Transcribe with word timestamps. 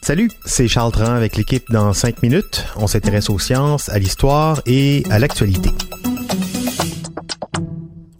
Salut, 0.00 0.30
c'est 0.46 0.68
Charles 0.68 0.92
Tran 0.92 1.12
avec 1.12 1.36
l'équipe 1.36 1.70
dans 1.70 1.92
5 1.92 2.22
minutes. 2.22 2.64
On 2.76 2.86
s'intéresse 2.86 3.28
aux 3.28 3.38
sciences, 3.38 3.90
à 3.90 3.98
l'histoire 3.98 4.62
et 4.64 5.02
à 5.10 5.18
l'actualité. 5.18 5.68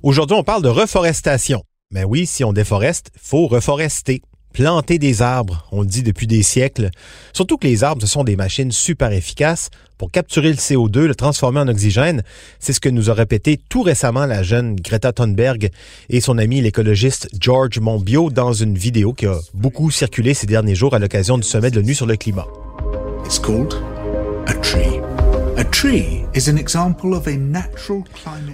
Aujourd'hui, 0.02 0.36
on 0.36 0.42
parle 0.42 0.62
de 0.62 0.68
reforestation. 0.68 1.62
Mais 1.92 2.02
ben 2.02 2.08
oui, 2.10 2.26
si 2.26 2.44
on 2.44 2.52
déforeste, 2.52 3.10
faut 3.18 3.46
reforester 3.46 4.20
planter 4.56 4.98
des 4.98 5.20
arbres, 5.20 5.66
on 5.70 5.82
le 5.82 5.86
dit 5.86 6.02
depuis 6.02 6.26
des 6.26 6.42
siècles. 6.42 6.88
Surtout 7.34 7.58
que 7.58 7.66
les 7.66 7.84
arbres, 7.84 8.00
ce 8.00 8.08
sont 8.08 8.24
des 8.24 8.36
machines 8.36 8.72
super 8.72 9.12
efficaces 9.12 9.68
pour 9.98 10.10
capturer 10.10 10.48
le 10.48 10.54
CO2, 10.54 11.00
le 11.00 11.14
transformer 11.14 11.60
en 11.60 11.68
oxygène. 11.68 12.22
C'est 12.58 12.72
ce 12.72 12.80
que 12.80 12.88
nous 12.88 13.10
a 13.10 13.12
répété 13.12 13.60
tout 13.68 13.82
récemment 13.82 14.24
la 14.24 14.42
jeune 14.42 14.76
Greta 14.76 15.12
Thunberg 15.12 15.68
et 16.08 16.22
son 16.22 16.38
ami 16.38 16.62
l'écologiste 16.62 17.28
George 17.38 17.78
Monbiot 17.80 18.30
dans 18.30 18.54
une 18.54 18.78
vidéo 18.78 19.12
qui 19.12 19.26
a 19.26 19.38
beaucoup 19.52 19.90
circulé 19.90 20.32
ces 20.32 20.46
derniers 20.46 20.74
jours 20.74 20.94
à 20.94 20.98
l'occasion 20.98 21.36
du 21.36 21.46
sommet 21.46 21.70
de 21.70 21.76
l'ONU 21.76 21.94
sur 21.94 22.06
le 22.06 22.16
climat. 22.16 22.46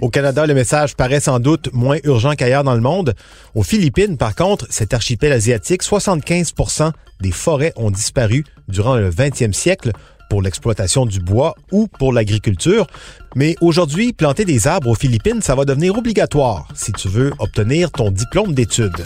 Au 0.01 0.09
Canada, 0.09 0.45
le 0.45 0.53
message 0.53 0.95
paraît 0.95 1.19
sans 1.19 1.39
doute 1.39 1.69
moins 1.73 1.97
urgent 2.03 2.33
qu'ailleurs 2.33 2.63
dans 2.63 2.75
le 2.75 2.81
monde. 2.81 3.13
Aux 3.55 3.63
Philippines, 3.63 4.17
par 4.17 4.35
contre, 4.35 4.67
cet 4.69 4.93
archipel 4.93 5.31
asiatique, 5.31 5.83
75% 5.83 6.91
des 7.21 7.31
forêts 7.31 7.73
ont 7.75 7.91
disparu 7.91 8.43
durant 8.67 8.95
le 8.95 9.09
20e 9.09 9.53
siècle 9.53 9.91
pour 10.29 10.41
l'exploitation 10.41 11.05
du 11.05 11.19
bois 11.19 11.55
ou 11.71 11.87
pour 11.87 12.13
l'agriculture. 12.13 12.87
Mais 13.35 13.55
aujourd'hui, 13.61 14.13
planter 14.13 14.45
des 14.45 14.67
arbres 14.67 14.89
aux 14.89 14.95
Philippines, 14.95 15.41
ça 15.41 15.55
va 15.55 15.65
devenir 15.65 15.97
obligatoire 15.97 16.67
si 16.75 16.91
tu 16.91 17.07
veux 17.07 17.31
obtenir 17.39 17.91
ton 17.91 18.11
diplôme 18.11 18.53
d'études. 18.53 19.03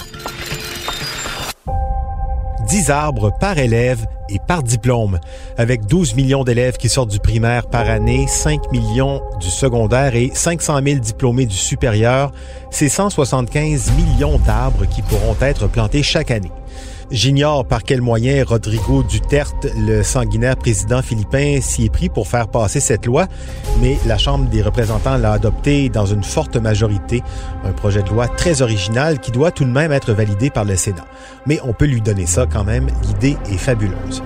10 2.68 2.90
arbres 2.90 3.32
par 3.40 3.58
élève 3.58 4.06
et 4.30 4.40
par 4.46 4.62
diplôme. 4.62 5.20
Avec 5.58 5.86
12 5.86 6.16
millions 6.16 6.44
d'élèves 6.44 6.78
qui 6.78 6.90
sortent 6.90 7.10
du 7.10 7.20
primaire 7.20 7.68
par 7.68 7.90
année, 7.90 8.26
5 8.28 8.72
millions 8.72 9.22
du 9.40 9.50
secondaire 9.50 10.16
et 10.16 10.32
500 10.34 10.80
000 10.84 11.00
diplômés 11.00 11.46
du 11.46 11.56
supérieur, 11.56 12.32
c'est 12.70 12.90
175 12.90 13.92
millions 13.94 14.38
d'arbres 14.40 14.86
qui 14.86 15.02
pourront 15.02 15.36
être 15.42 15.68
plantés 15.68 16.04
chaque 16.04 16.32
année. 16.32 16.52
J'ignore 17.10 17.66
par 17.66 17.84
quel 17.84 18.02
moyen 18.02 18.44
Rodrigo 18.44 19.02
Duterte, 19.04 19.68
le 19.78 20.04
sanguinaire 20.04 20.58
président 20.58 21.02
philippin, 21.02 21.60
s'y 21.62 21.86
est 21.86 21.90
pris 21.90 22.10
pour 22.10 22.28
faire 22.28 22.50
passer 22.50 22.80
cette 22.80 23.06
loi, 23.06 23.28
mais 23.82 23.98
la 24.06 24.18
Chambre 24.18 24.50
des 24.50 24.62
représentants 24.62 25.18
l'a 25.18 25.32
adopté 25.32 25.90
dans 25.90 26.06
une 26.06 26.24
forte 26.24 26.58
majorité, 26.58 27.24
un 27.64 27.72
projet 27.72 28.04
de 28.04 28.10
loi 28.10 28.28
très 28.28 28.62
original 28.62 29.20
qui 29.20 29.32
doit 29.32 29.52
tout 29.52 29.64
de 29.64 29.72
même 29.72 29.92
être 29.92 30.12
validé 30.12 30.50
par 30.50 30.66
le 30.66 30.76
Sénat. 30.76 31.06
Mais 31.46 31.60
on 31.64 31.74
peut 31.74 31.86
lui 31.86 32.02
donner 32.02 32.26
ça 32.26 32.46
quand 32.46 32.66
même, 32.66 32.88
l'idée 33.04 33.38
est 33.50 33.58
fabuleuse. 33.58 34.22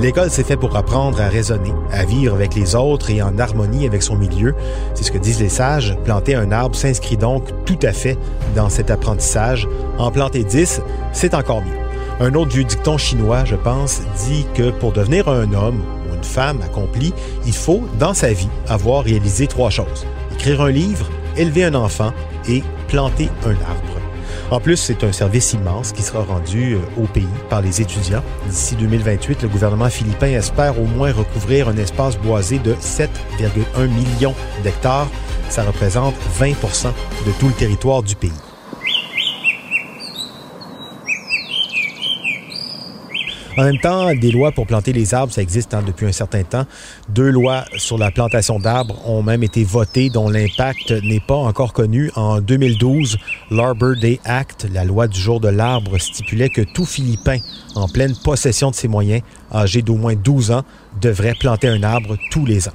L'école 0.00 0.30
s'est 0.30 0.44
fait 0.44 0.56
pour 0.56 0.76
apprendre 0.76 1.20
à 1.20 1.28
raisonner, 1.28 1.72
à 1.90 2.04
vivre 2.04 2.34
avec 2.34 2.54
les 2.54 2.74
autres 2.74 3.10
et 3.10 3.22
en 3.22 3.38
harmonie 3.38 3.86
avec 3.86 4.02
son 4.02 4.16
milieu. 4.16 4.54
C'est 4.94 5.04
ce 5.04 5.12
que 5.12 5.18
disent 5.18 5.40
les 5.40 5.48
sages. 5.48 5.96
Planter 6.04 6.34
un 6.34 6.52
arbre 6.52 6.74
s'inscrit 6.74 7.16
donc 7.16 7.44
tout 7.64 7.78
à 7.82 7.92
fait 7.92 8.18
dans 8.54 8.68
cet 8.68 8.90
apprentissage. 8.90 9.68
En 9.98 10.10
planter 10.10 10.44
10, 10.44 10.82
c'est 11.12 11.34
encore 11.34 11.62
mieux. 11.62 11.78
Un 12.20 12.34
autre 12.34 12.52
vieux 12.52 12.64
dicton 12.64 12.98
chinois, 12.98 13.44
je 13.44 13.56
pense, 13.56 14.02
dit 14.26 14.46
que 14.54 14.70
pour 14.70 14.92
devenir 14.92 15.28
un 15.28 15.52
homme 15.52 15.80
ou 16.08 16.14
une 16.14 16.24
femme 16.24 16.60
accomplie, 16.62 17.14
il 17.46 17.54
faut, 17.54 17.82
dans 17.98 18.14
sa 18.14 18.32
vie, 18.32 18.48
avoir 18.68 19.04
réalisé 19.04 19.46
trois 19.46 19.70
choses. 19.70 20.06
Écrire 20.32 20.60
un 20.60 20.70
livre, 20.70 21.06
élever 21.36 21.64
un 21.64 21.74
enfant 21.74 22.12
et 22.48 22.62
planter 22.88 23.28
un 23.46 23.50
arbre. 23.50 24.03
En 24.50 24.60
plus, 24.60 24.76
c'est 24.76 25.04
un 25.04 25.12
service 25.12 25.52
immense 25.54 25.92
qui 25.92 26.02
sera 26.02 26.22
rendu 26.22 26.74
euh, 26.74 26.80
au 27.02 27.06
pays 27.06 27.26
par 27.48 27.62
les 27.62 27.80
étudiants. 27.80 28.22
D'ici 28.48 28.76
2028, 28.76 29.42
le 29.42 29.48
gouvernement 29.48 29.88
philippin 29.88 30.28
espère 30.28 30.78
au 30.80 30.84
moins 30.84 31.12
recouvrir 31.12 31.68
un 31.68 31.76
espace 31.76 32.18
boisé 32.18 32.58
de 32.58 32.74
7,1 32.74 33.88
millions 33.88 34.34
d'hectares. 34.62 35.08
Ça 35.48 35.64
représente 35.64 36.14
20% 36.38 36.86
de 37.26 37.32
tout 37.40 37.48
le 37.48 37.54
territoire 37.54 38.02
du 38.02 38.16
pays. 38.16 38.32
En 43.56 43.62
même 43.62 43.78
temps, 43.78 44.12
des 44.16 44.32
lois 44.32 44.50
pour 44.50 44.66
planter 44.66 44.92
les 44.92 45.14
arbres, 45.14 45.32
ça 45.32 45.40
existe 45.40 45.74
hein, 45.74 45.84
depuis 45.86 46.06
un 46.06 46.12
certain 46.12 46.42
temps. 46.42 46.66
Deux 47.08 47.30
lois 47.30 47.64
sur 47.76 47.96
la 47.96 48.10
plantation 48.10 48.58
d'arbres 48.58 49.00
ont 49.08 49.22
même 49.22 49.44
été 49.44 49.62
votées, 49.62 50.10
dont 50.10 50.28
l'impact 50.28 50.90
n'est 51.04 51.20
pas 51.20 51.36
encore 51.36 51.72
connu. 51.72 52.10
En 52.16 52.40
2012, 52.40 53.16
l'Arbor 53.52 53.94
Day 53.94 54.18
Act, 54.24 54.66
la 54.72 54.84
loi 54.84 55.06
du 55.06 55.20
jour 55.20 55.38
de 55.38 55.48
l'arbre, 55.48 55.98
stipulait 55.98 56.48
que 56.48 56.62
tout 56.62 56.84
Philippin 56.84 57.38
en 57.76 57.86
pleine 57.86 58.16
possession 58.24 58.70
de 58.70 58.74
ses 58.74 58.88
moyens, 58.88 59.22
âgé 59.52 59.82
d'au 59.82 59.94
moins 59.94 60.16
12 60.16 60.50
ans, 60.50 60.64
devrait 61.00 61.34
planter 61.38 61.68
un 61.68 61.84
arbre 61.84 62.16
tous 62.32 62.46
les 62.46 62.66
ans. 62.66 62.74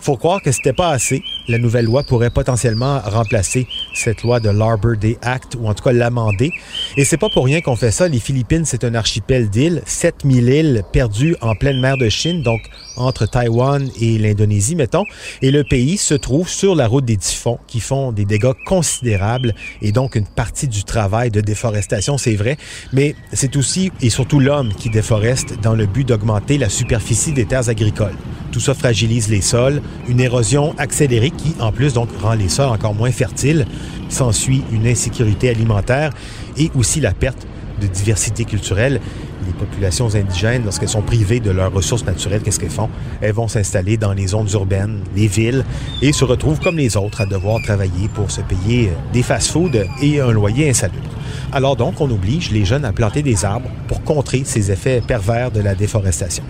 Faut 0.00 0.16
croire 0.16 0.42
que 0.42 0.50
c'était 0.50 0.72
pas 0.72 0.90
assez. 0.90 1.22
La 1.46 1.58
nouvelle 1.58 1.84
loi 1.84 2.02
pourrait 2.02 2.30
potentiellement 2.30 2.98
remplacer 3.04 3.68
cette 3.94 4.22
loi 4.22 4.40
de 4.40 4.50
l'Arbor 4.50 4.96
Day 4.96 5.18
Act 5.22 5.56
ou 5.58 5.68
en 5.68 5.74
tout 5.74 5.84
cas 5.84 5.92
l'amender. 5.92 6.52
Et 6.96 7.04
c'est 7.04 7.16
pas 7.16 7.28
pour 7.28 7.44
rien 7.44 7.60
qu'on 7.60 7.76
fait 7.76 7.90
ça. 7.90 8.08
Les 8.08 8.18
Philippines, 8.18 8.64
c'est 8.64 8.84
un 8.84 8.94
archipel 8.94 9.48
d'îles, 9.48 9.82
7000 9.86 10.48
îles 10.48 10.82
perdues 10.92 11.36
en 11.40 11.54
pleine 11.54 11.80
mer 11.80 11.96
de 11.96 12.08
Chine, 12.08 12.42
donc 12.42 12.60
entre 12.96 13.26
Taïwan 13.26 13.88
et 14.00 14.18
l'Indonésie, 14.18 14.76
mettons. 14.76 15.04
Et 15.40 15.50
le 15.50 15.64
pays 15.64 15.96
se 15.96 16.14
trouve 16.14 16.48
sur 16.48 16.74
la 16.74 16.86
route 16.86 17.04
des 17.04 17.16
typhons 17.16 17.58
qui 17.66 17.80
font 17.80 18.12
des 18.12 18.24
dégâts 18.24 18.52
considérables 18.66 19.54
et 19.80 19.92
donc 19.92 20.14
une 20.14 20.26
partie 20.26 20.68
du 20.68 20.84
travail 20.84 21.30
de 21.30 21.40
déforestation, 21.40 22.18
c'est 22.18 22.36
vrai. 22.36 22.56
Mais 22.92 23.14
c'est 23.32 23.56
aussi 23.56 23.92
et 24.00 24.10
surtout 24.10 24.40
l'homme 24.40 24.72
qui 24.74 24.90
déforeste 24.90 25.60
dans 25.60 25.74
le 25.74 25.86
but 25.86 26.06
d'augmenter 26.06 26.58
la 26.58 26.68
superficie 26.68 27.32
des 27.32 27.44
terres 27.44 27.68
agricoles. 27.68 28.16
Tout 28.52 28.60
ça 28.60 28.74
fragilise 28.74 29.30
les 29.30 29.40
sols, 29.40 29.80
une 30.08 30.20
érosion 30.20 30.74
accélérée 30.76 31.30
qui, 31.30 31.54
en 31.58 31.72
plus, 31.72 31.94
donc 31.94 32.08
rend 32.20 32.34
les 32.34 32.50
sols 32.50 32.68
encore 32.68 32.94
moins 32.94 33.10
fertiles. 33.10 33.66
S'ensuit 34.10 34.62
une 34.72 34.86
insécurité 34.86 35.48
alimentaire 35.48 36.10
et 36.58 36.70
aussi 36.74 37.00
la 37.00 37.12
perte 37.12 37.46
de 37.80 37.86
diversité 37.86 38.44
culturelle. 38.44 39.00
Les 39.46 39.52
populations 39.54 40.14
indigènes, 40.14 40.64
lorsqu'elles 40.64 40.90
sont 40.90 41.02
privées 41.02 41.40
de 41.40 41.50
leurs 41.50 41.72
ressources 41.72 42.04
naturelles, 42.04 42.42
qu'est-ce 42.42 42.60
qu'elles 42.60 42.70
font? 42.70 42.90
Elles 43.22 43.32
vont 43.32 43.48
s'installer 43.48 43.96
dans 43.96 44.12
les 44.12 44.28
zones 44.28 44.48
urbaines, 44.52 45.00
les 45.16 45.26
villes, 45.26 45.64
et 46.02 46.12
se 46.12 46.24
retrouvent 46.24 46.60
comme 46.60 46.76
les 46.76 46.96
autres 46.96 47.22
à 47.22 47.26
devoir 47.26 47.60
travailler 47.62 48.08
pour 48.14 48.30
se 48.30 48.42
payer 48.42 48.92
des 49.14 49.22
fast-foods 49.22 49.86
et 50.02 50.20
un 50.20 50.30
loyer 50.30 50.68
insalubre. 50.68 51.10
Alors 51.52 51.76
donc, 51.76 52.00
on 52.02 52.10
oblige 52.10 52.50
les 52.50 52.66
jeunes 52.66 52.84
à 52.84 52.92
planter 52.92 53.22
des 53.22 53.46
arbres 53.46 53.70
pour 53.88 54.04
contrer 54.04 54.42
ces 54.44 54.70
effets 54.70 55.00
pervers 55.00 55.50
de 55.50 55.60
la 55.60 55.74
déforestation. 55.74 56.44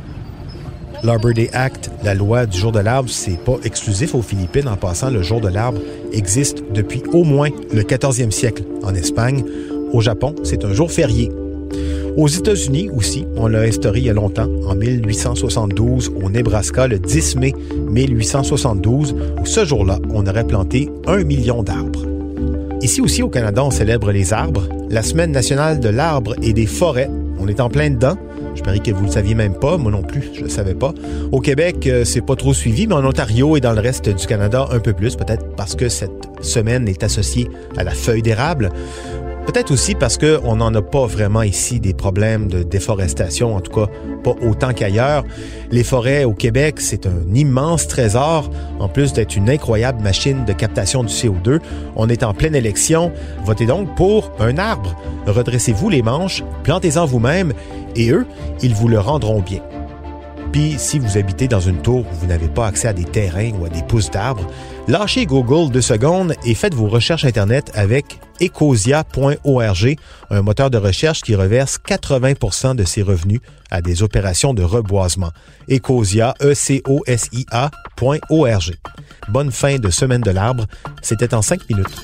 L'Arbor 1.05 1.33
Day 1.35 1.51
Act, 1.53 1.91
la 2.05 2.15
loi 2.15 2.47
du 2.47 2.57
jour 2.57 2.71
de 2.71 2.79
l'arbre, 2.79 3.11
c'est 3.11 3.39
pas 3.45 3.57
exclusif 3.65 4.15
aux 4.15 4.23
Philippines. 4.23 4.69
En 4.69 4.77
passant, 4.77 5.11
le 5.11 5.21
jour 5.21 5.41
de 5.41 5.49
l'arbre 5.49 5.81
existe 6.13 6.63
depuis 6.73 7.03
au 7.13 7.25
moins 7.25 7.49
le 7.73 7.83
14e 7.83 8.31
siècle 8.31 8.63
en 8.85 8.95
Espagne. 8.95 9.45
Au 9.93 10.01
Japon, 10.01 10.37
c'est 10.45 10.65
un 10.65 10.73
jour 10.73 10.93
férié. 10.93 11.29
Aux 12.17 12.29
États-Unis 12.29 12.89
aussi, 12.91 13.27
on 13.37 13.49
l'a 13.49 13.63
instauré 13.63 13.99
il 13.99 14.05
y 14.05 14.11
a 14.11 14.13
longtemps, 14.13 14.49
en 14.67 14.77
1872, 14.77 16.13
au 16.23 16.31
Nebraska, 16.31 16.87
le 16.87 17.01
10 17.01 17.37
mai 17.37 17.53
1872, 17.89 19.17
où 19.41 19.45
ce 19.45 19.65
jour-là, 19.65 19.99
on 20.11 20.25
aurait 20.27 20.47
planté 20.47 20.89
un 21.07 21.25
million 21.25 21.65
d'arbres. 21.65 22.07
Ici 22.81 23.01
aussi 23.01 23.23
au 23.23 23.29
Canada, 23.29 23.65
on 23.65 23.71
célèbre 23.71 24.13
les 24.13 24.33
arbres, 24.33 24.69
la 24.89 25.03
semaine 25.03 25.33
nationale 25.33 25.81
de 25.81 25.89
l'arbre 25.89 26.35
et 26.43 26.53
des 26.53 26.67
forêts. 26.67 27.11
On 27.43 27.49
est 27.49 27.61
en 27.61 27.69
plein 27.69 27.91
dedans. 27.91 28.17
Je 28.55 28.63
parie 28.63 28.81
que 28.81 28.93
vous 28.93 29.01
ne 29.01 29.07
le 29.07 29.13
saviez 29.13 29.35
même 29.35 29.55
pas, 29.55 29.77
moi 29.77 29.91
non 29.91 30.03
plus, 30.03 30.31
je 30.33 30.39
ne 30.41 30.45
le 30.45 30.49
savais 30.49 30.75
pas. 30.75 30.95
Au 31.33 31.41
Québec, 31.41 31.89
euh, 31.89 32.05
c'est 32.05 32.21
pas 32.21 32.37
trop 32.37 32.55
suivi, 32.55 32.87
mais 32.87 32.95
en 32.95 33.05
Ontario 33.05 33.57
et 33.57 33.61
dans 33.61 33.73
le 33.73 33.81
reste 33.81 34.09
du 34.09 34.27
Canada, 34.27 34.69
un 34.71 34.79
peu 34.79 34.93
plus, 34.93 35.17
peut-être 35.17 35.57
parce 35.57 35.75
que 35.75 35.89
cette 35.89 36.29
semaine 36.41 36.87
est 36.87 37.03
associée 37.03 37.49
à 37.77 37.83
la 37.83 37.91
feuille 37.91 38.23
d'érable. 38.23 38.71
Peut-être 39.47 39.73
aussi 39.73 39.95
parce 39.95 40.19
qu'on 40.19 40.57
n'en 40.57 40.73
a 40.75 40.83
pas 40.83 41.07
vraiment 41.07 41.43
ici 41.43 41.81
des 41.81 41.95
problèmes 41.95 42.49
de 42.49 42.63
déforestation, 42.63 43.57
en 43.57 43.61
tout 43.61 43.73
cas 43.73 43.87
pas 44.23 44.35
autant 44.41 44.73
qu'ailleurs. 44.73 45.25
Les 45.71 45.83
forêts 45.83 46.25
au 46.25 46.33
Québec, 46.33 46.81
c'est 46.81 47.07
un 47.07 47.35
immense 47.35 47.89
trésor, 47.89 48.49
en 48.79 48.89
plus 48.89 49.13
d'être 49.13 49.37
une 49.37 49.51
incroyable 49.51 50.03
machine 50.03 50.45
de 50.45 50.53
captation 50.53 51.03
du 51.03 51.13
CO2. 51.13 51.61
On 51.97 52.09
est 52.09 52.23
en 52.23 52.35
pleine 52.35 52.55
élection. 52.55 53.13
Votez 53.45 53.67
donc 53.67 53.95
pour 53.97 54.31
un 54.39 54.59
arbre. 54.59 54.97
Redressez-vous 55.27 55.91
les 55.91 56.03
manches, 56.03 56.45
plantez-en 56.63 57.05
vous-même, 57.05 57.53
et 57.97 58.11
eux, 58.11 58.27
ils 58.63 58.75
vous 58.75 58.89
le 58.89 59.01
rendront 59.01 59.41
bien. 59.41 59.61
Puis, 60.53 60.75
si 60.79 60.99
vous 60.99 61.17
habitez 61.17 61.49
dans 61.49 61.61
une 61.61 61.81
tour 61.81 62.01
où 62.01 62.15
vous 62.15 62.27
n'avez 62.27 62.49
pas 62.49 62.67
accès 62.67 62.87
à 62.87 62.93
des 62.93 63.05
terrains 63.05 63.53
ou 63.59 63.65
à 63.65 63.71
des 63.71 63.83
pousses 63.83 64.11
d'arbres, 64.11 64.47
lâchez 64.87 65.25
Google 65.25 65.73
deux 65.73 65.81
secondes 65.81 66.35
et 66.45 66.55
faites 66.55 66.75
vos 66.75 66.89
recherches 66.89 67.25
Internet 67.25 67.73
avec 67.75 68.21
ecosia.org, 68.39 69.97
un 70.31 70.43
moteur 70.43 70.69
de 70.69 70.77
recherche 70.77 71.23
qui 71.23 71.35
reverse 71.35 71.79
80% 71.87 72.75
de 72.75 72.85
ses 72.85 73.01
revenus 73.01 73.41
à 73.71 73.81
des 73.81 74.03
opérations 74.03 74.53
de 74.53 74.63
reboisement. 74.63 75.31
Ecosia, 75.71 76.35
e 76.43 76.53
c 76.53 76.83
o 76.87 77.01
s 77.07 77.31
i 77.33 77.47
Bonne 79.29 79.53
fin 79.53 79.79
de 79.79 79.89
semaine 79.89 80.21
de 80.21 80.31
l'arbre. 80.31 80.67
C'était 81.01 81.33
en 81.33 81.41
cinq 81.41 81.69
minutes. 81.71 81.97